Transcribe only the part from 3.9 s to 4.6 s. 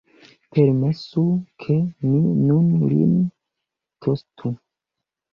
tostu!